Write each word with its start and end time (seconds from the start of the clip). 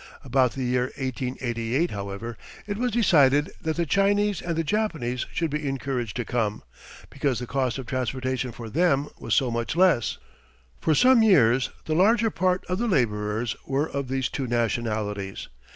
About 0.23 0.53
the 0.53 0.63
year 0.63 0.85
1888, 0.97 1.91
however, 1.91 2.35
it 2.65 2.77
was 2.77 2.91
decided 2.91 3.51
that 3.61 3.75
the 3.75 3.85
Chinese 3.85 4.41
and 4.41 4.55
the 4.55 4.63
Japanese 4.63 5.27
should 5.31 5.51
be 5.51 5.67
encouraged 5.67 6.15
to 6.15 6.25
come, 6.25 6.63
because 7.11 7.37
the 7.37 7.45
cost 7.45 7.77
of 7.77 7.85
transportation 7.85 8.51
for 8.51 8.67
them 8.67 9.09
was 9.19 9.35
so 9.35 9.51
much 9.51 9.75
less. 9.75 10.17
For 10.79 10.95
some 10.95 11.21
years 11.21 11.69
the 11.85 11.93
larger 11.93 12.31
part 12.31 12.65
of 12.65 12.79
the 12.79 12.87
labourers 12.87 13.55
were 13.67 13.87
of 13.87 14.07
these 14.07 14.27
two 14.27 14.47
nationalities. 14.47 15.49